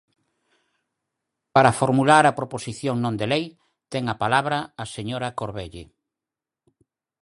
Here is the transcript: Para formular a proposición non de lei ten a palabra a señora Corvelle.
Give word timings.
Para 1.55 1.75
formular 1.81 2.23
a 2.27 2.37
proposición 2.39 2.95
non 3.01 3.15
de 3.19 3.27
lei 3.33 3.45
ten 3.91 4.03
a 4.13 4.19
palabra 4.23 4.57
a 4.83 4.83
señora 4.95 5.35
Corvelle. 5.39 5.83